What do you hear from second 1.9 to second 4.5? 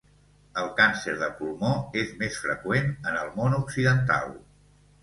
és més freqüent en el món occidental.